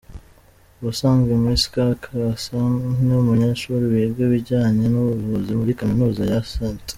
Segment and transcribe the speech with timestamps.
[0.79, 2.73] Ubusanzwe Misker Kassahun
[3.05, 6.79] ni umunyeshuri wiga ibijyanye n’ubuvuzi muri kaminuza ya St.